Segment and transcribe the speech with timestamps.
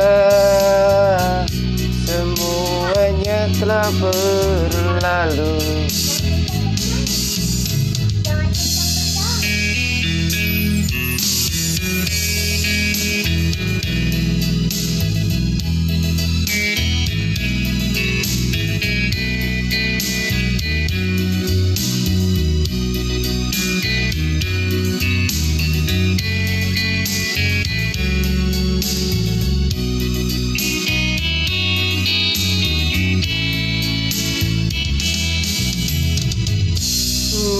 [2.07, 5.74] Semuanya telah berlalu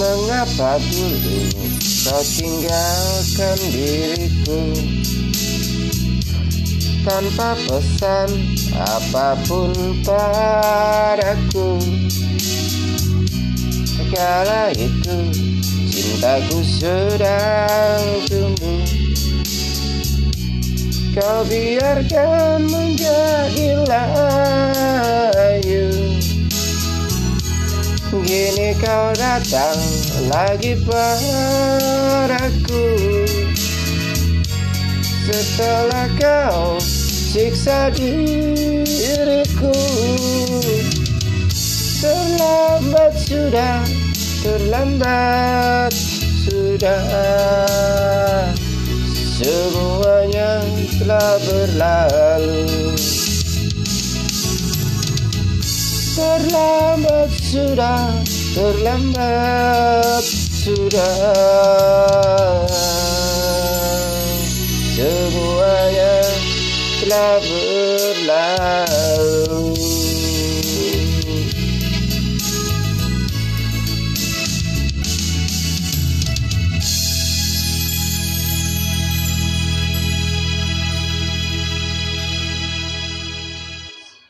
[0.05, 1.49] Mengapa dulu
[2.05, 4.61] kau tinggalkan diriku?
[7.01, 8.29] Tanpa pesan
[8.77, 9.73] apa pun
[10.05, 11.81] padaku.
[14.13, 15.17] Kala itu
[15.89, 18.85] cintaku sedang tumbuh.
[21.17, 23.73] Kau biarkan menjadi
[28.85, 29.81] kau datang
[30.29, 31.17] lagi padaku.
[35.25, 39.73] Setelah kau siksa diriku
[42.05, 43.81] Terlambat sudah,
[44.45, 45.89] terlambat
[46.45, 47.01] sudah.
[49.41, 50.61] Semuanya
[51.01, 52.74] telah berlalu
[56.15, 58.07] Terlambat sudah,
[58.55, 61.11] terlambat sudah.
[64.95, 66.15] Semuanya
[67.03, 67.35] telah